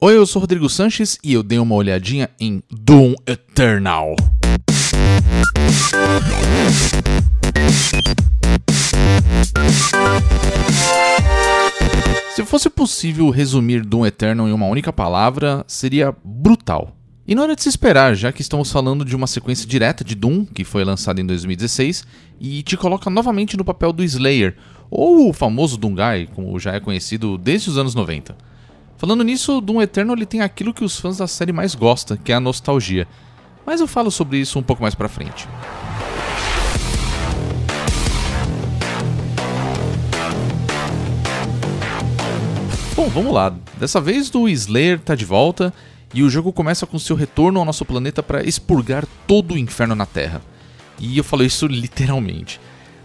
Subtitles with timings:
[0.00, 4.14] Oi, eu sou Rodrigo Sanches e eu dei uma olhadinha em Doom Eternal.
[12.32, 16.96] Se fosse possível resumir Doom Eternal em uma única palavra, seria brutal.
[17.26, 20.14] E não era de se esperar, já que estamos falando de uma sequência direta de
[20.14, 22.06] Doom, que foi lançada em 2016,
[22.38, 24.56] e te coloca novamente no papel do Slayer,
[24.88, 28.46] ou o famoso Doomguy, como já é conhecido desde os anos 90.
[28.98, 32.32] Falando nisso, Doom Eternal ele tem aquilo que os fãs da série mais gostam, que
[32.32, 33.06] é a nostalgia.
[33.64, 35.46] Mas eu falo sobre isso um pouco mais pra frente.
[42.96, 43.54] Bom, vamos lá.
[43.78, 45.72] Dessa vez o Slayer tá de volta
[46.12, 49.94] e o jogo começa com seu retorno ao nosso planeta para expurgar todo o inferno
[49.94, 50.42] na Terra.
[50.98, 52.60] E eu falo isso literalmente.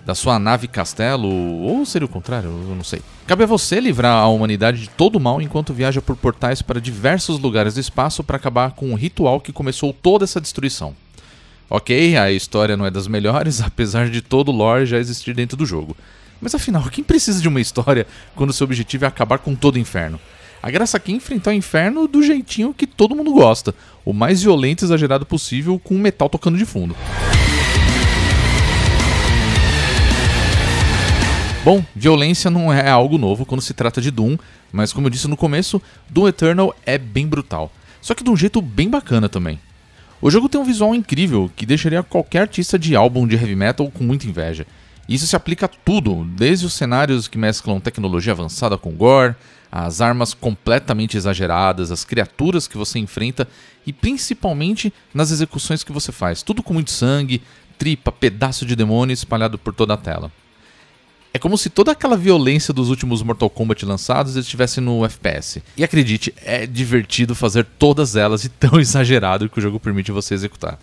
[0.05, 3.01] Da sua nave castelo, ou seria o contrário, eu não sei.
[3.25, 6.81] Cabe a você livrar a humanidade de todo o mal enquanto viaja por portais para
[6.81, 10.93] diversos lugares do espaço para acabar com o ritual que começou toda essa destruição.
[11.69, 15.55] Ok, a história não é das melhores, apesar de todo o lore já existir dentro
[15.55, 15.95] do jogo.
[16.41, 19.79] Mas afinal, quem precisa de uma história quando seu objetivo é acabar com todo o
[19.79, 20.19] inferno?
[20.61, 24.43] A graça aqui é enfrentar o inferno do jeitinho que todo mundo gosta, o mais
[24.43, 26.95] violento e exagerado possível, com metal tocando de fundo.
[31.63, 34.37] Bom, violência não é algo novo quando se trata de Doom,
[34.69, 37.71] mas como eu disse no começo, Doom Eternal é bem brutal.
[38.01, 39.57] Só que de um jeito bem bacana também.
[40.21, 43.89] O jogo tem um visual incrível que deixaria qualquer artista de álbum de heavy metal
[43.89, 44.67] com muita inveja.
[45.07, 49.33] Isso se aplica a tudo, desde os cenários que mesclam tecnologia avançada com gore,
[49.71, 53.47] as armas completamente exageradas, as criaturas que você enfrenta
[53.87, 56.43] e principalmente nas execuções que você faz.
[56.43, 57.41] Tudo com muito sangue,
[57.77, 60.29] tripa, pedaço de demônio espalhado por toda a tela.
[61.35, 65.63] É como se toda aquela violência dos últimos Mortal Kombat lançados estivesse no FPS.
[65.75, 70.35] E acredite, é divertido fazer todas elas e tão exagerado que o jogo permite você
[70.35, 70.77] executar.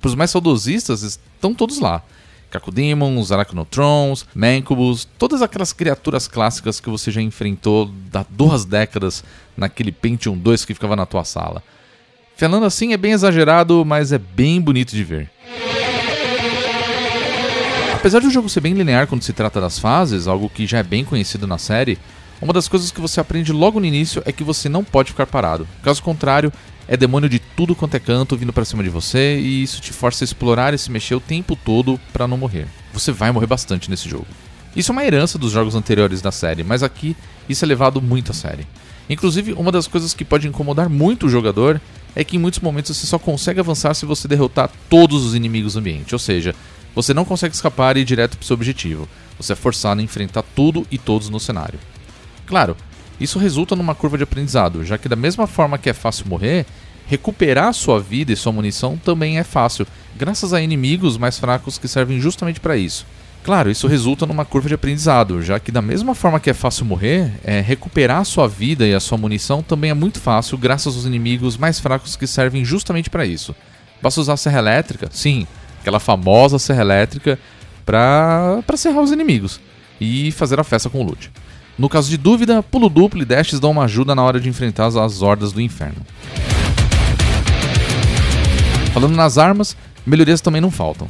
[0.00, 2.00] Para os mais saudosistas, estão todos lá.
[2.48, 9.24] Cacodemons, Arachnotrons, Mancubus, todas aquelas criaturas clássicas que você já enfrentou há duas décadas
[9.56, 11.60] naquele Pentium 2 que ficava na tua sala.
[12.36, 15.30] Falando assim é bem exagerado, mas é bem bonito de ver.
[17.98, 20.78] Apesar de o jogo ser bem linear quando se trata das fases, algo que já
[20.78, 21.98] é bem conhecido na série,
[22.40, 25.26] uma das coisas que você aprende logo no início é que você não pode ficar
[25.26, 25.66] parado.
[25.82, 26.52] Caso contrário,
[26.86, 29.92] é demônio de tudo quanto é canto vindo para cima de você e isso te
[29.92, 32.68] força a explorar e se mexer o tempo todo para não morrer.
[32.92, 34.28] Você vai morrer bastante nesse jogo.
[34.76, 37.16] Isso é uma herança dos jogos anteriores da série, mas aqui
[37.48, 38.64] isso é levado muito a sério.
[39.10, 41.80] Inclusive, uma das coisas que pode incomodar muito o jogador
[42.14, 45.72] é que em muitos momentos você só consegue avançar se você derrotar todos os inimigos
[45.72, 46.54] do ambiente, ou seja,
[46.98, 49.08] você não consegue escapar e ir direto para seu objetivo.
[49.36, 51.78] Você é forçado a enfrentar tudo e todos no cenário.
[52.44, 52.76] Claro,
[53.20, 56.66] isso resulta numa curva de aprendizado, já que da mesma forma que é fácil morrer,
[57.06, 59.86] recuperar sua vida e sua munição também é fácil,
[60.16, 63.06] graças a inimigos mais fracos que servem justamente para isso.
[63.44, 66.84] Claro, isso resulta numa curva de aprendizado, já que da mesma forma que é fácil
[66.84, 71.04] morrer, é, recuperar sua vida e a sua munição também é muito fácil graças aos
[71.04, 73.54] inimigos mais fracos que servem justamente para isso.
[74.02, 75.46] Basta usar a serra elétrica, sim,
[75.80, 77.38] aquela famosa serra elétrica
[77.84, 79.60] para serrar os inimigos
[80.00, 81.30] e fazer a festa com o loot.
[81.78, 84.86] No caso de dúvida, pulo duplo e dashes dão uma ajuda na hora de enfrentar
[84.86, 86.04] as hordas do inferno.
[88.92, 91.08] Falando nas armas, melhorias também não faltam.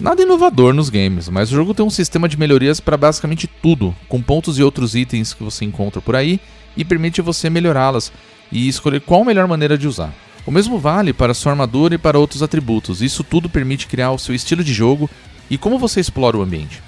[0.00, 3.94] Nada inovador nos games, mas o jogo tem um sistema de melhorias para basicamente tudo,
[4.08, 6.40] com pontos e outros itens que você encontra por aí
[6.76, 8.12] e permite você melhorá-las
[8.50, 10.12] e escolher qual a melhor maneira de usar.
[10.44, 13.00] O mesmo vale para sua armadura e para outros atributos.
[13.00, 15.08] Isso tudo permite criar o seu estilo de jogo
[15.48, 16.82] e como você explora o ambiente.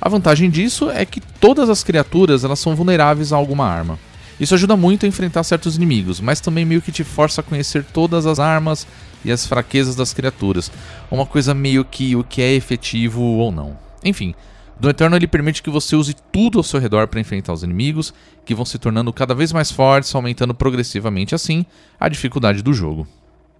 [0.00, 3.98] A vantagem disso é que todas as criaturas elas são vulneráveis a alguma arma.
[4.38, 7.84] Isso ajuda muito a enfrentar certos inimigos, mas também meio que te força a conhecer
[7.84, 8.86] todas as armas
[9.24, 10.70] e as fraquezas das criaturas.
[11.10, 13.78] Uma coisa meio que o que é efetivo ou não.
[14.04, 14.34] Enfim,
[14.78, 18.12] do Eterno ele permite que você use tudo ao seu redor para enfrentar os inimigos,
[18.44, 21.64] que vão se tornando cada vez mais fortes, aumentando progressivamente assim
[21.98, 23.06] a dificuldade do jogo.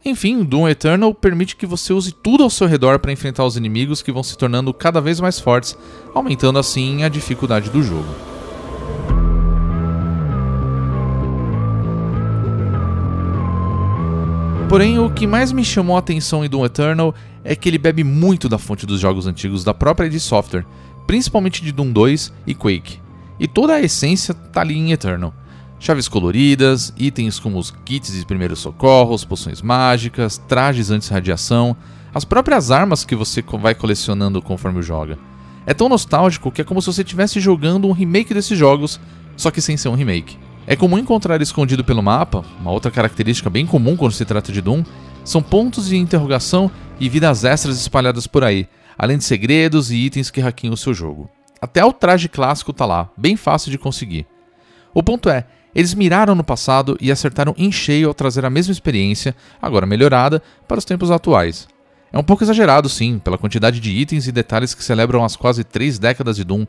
[0.04, 4.02] Enfim, Doom Eternal permite que você use tudo ao seu redor para enfrentar os inimigos
[4.02, 5.76] que vão se tornando cada vez mais fortes,
[6.14, 8.06] aumentando assim a dificuldade do jogo.
[14.68, 18.04] Porém, o que mais me chamou a atenção em Doom Eternal é que ele bebe
[18.04, 20.66] muito da fonte dos jogos antigos da própria id Software,
[21.06, 23.00] principalmente de Doom 2 e Quake.
[23.38, 25.32] E toda a essência tá ali em Eternal.
[25.78, 31.76] Chaves coloridas, itens como os kits de primeiros socorros, poções mágicas, trajes anti-radiação,
[32.14, 35.18] as próprias armas que você vai colecionando conforme joga.
[35.66, 38.98] É tão nostálgico que é como se você estivesse jogando um remake desses jogos,
[39.36, 40.38] só que sem ser um remake.
[40.66, 44.62] É comum encontrar escondido pelo mapa, uma outra característica bem comum quando se trata de
[44.62, 44.82] Doom,
[45.24, 48.66] são pontos de interrogação e vidas extras espalhadas por aí,
[48.96, 51.30] além de segredos e itens que hackeiam o seu jogo.
[51.60, 54.26] Até o traje clássico tá lá, bem fácil de conseguir.
[54.94, 58.72] O ponto é, eles miraram no passado e acertaram em cheio ao trazer a mesma
[58.72, 61.68] experiência, agora melhorada, para os tempos atuais.
[62.12, 65.64] É um pouco exagerado, sim, pela quantidade de itens e detalhes que celebram as quase
[65.64, 66.66] três décadas de Doom,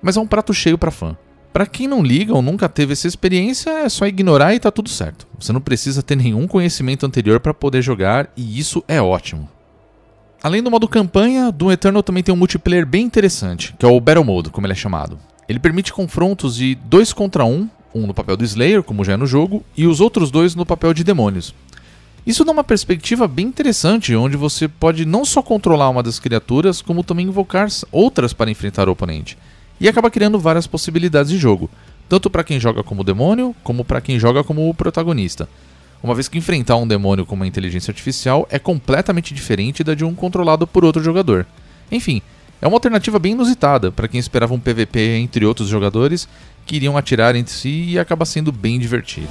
[0.00, 1.16] mas é um prato cheio para fã.
[1.52, 4.88] Para quem não liga ou nunca teve essa experiência, é só ignorar e tá tudo
[4.88, 5.26] certo.
[5.38, 9.48] Você não precisa ter nenhum conhecimento anterior para poder jogar e isso é ótimo.
[10.44, 13.98] Além do modo campanha, Doom Eternal também tem um multiplayer bem interessante, que é o
[13.98, 15.18] Battle Mode, como ele é chamado.
[15.48, 19.14] Ele permite confrontos de 2 contra 1, um, um no papel do Slayer, como já
[19.14, 21.54] é no jogo, e os outros dois no papel de demônios.
[22.26, 26.82] Isso dá uma perspectiva bem interessante, onde você pode não só controlar uma das criaturas,
[26.82, 29.38] como também invocar outras para enfrentar o oponente
[29.80, 31.70] e acaba criando várias possibilidades de jogo,
[32.06, 35.48] tanto para quem joga como demônio, como para quem joga como protagonista.
[36.04, 40.04] Uma vez que enfrentar um demônio com uma inteligência artificial é completamente diferente da de
[40.04, 41.46] um controlado por outro jogador.
[41.90, 42.20] Enfim,
[42.60, 46.28] é uma alternativa bem inusitada para quem esperava um PVP entre outros jogadores
[46.66, 49.30] que iriam atirar entre si e acaba sendo bem divertido.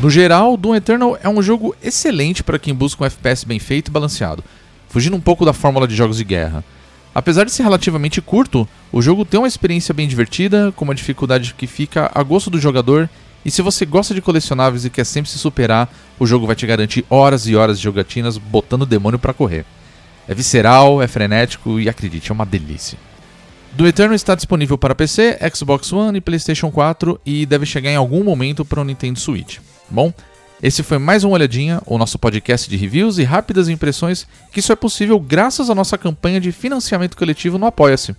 [0.00, 3.88] No geral, Doom Eternal é um jogo excelente para quem busca um FPS bem feito
[3.88, 4.42] e balanceado,
[4.88, 6.64] fugindo um pouco da fórmula de jogos de guerra.
[7.14, 11.54] Apesar de ser relativamente curto, o jogo tem uma experiência bem divertida, com uma dificuldade
[11.54, 13.10] que fica a gosto do jogador,
[13.44, 16.66] e se você gosta de colecionáveis e quer sempre se superar, o jogo vai te
[16.66, 19.64] garantir horas e horas de jogatinas botando o demônio para correr.
[20.28, 22.98] É visceral, é frenético e acredite, é uma delícia.
[23.72, 27.96] Do Eternal está disponível para PC, Xbox One e PlayStation 4 e deve chegar em
[27.96, 29.58] algum momento para o Nintendo Switch.
[29.88, 30.12] Bom,
[30.62, 34.74] esse foi mais uma olhadinha, o nosso podcast de reviews e rápidas impressões, que só
[34.74, 38.14] é possível graças à nossa campanha de financiamento coletivo no Apoia-se.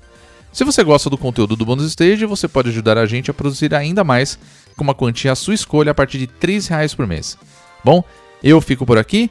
[0.51, 3.73] Se você gosta do conteúdo do Bonus Stage, você pode ajudar a gente a produzir
[3.73, 4.39] ainda mais,
[4.75, 7.37] com uma quantia à sua escolha a partir de R$ reais por mês.
[7.85, 8.03] Bom,
[8.43, 9.29] eu fico por aqui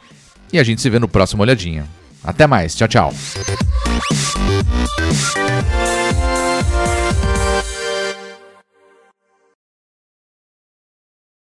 [0.52, 1.86] e a gente se vê no próximo Olhadinha.
[2.22, 3.14] Até mais, tchau, tchau.